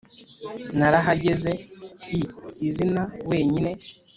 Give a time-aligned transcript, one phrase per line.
[0.77, 1.51] narahageze
[2.17, 3.71] i zina-wenyine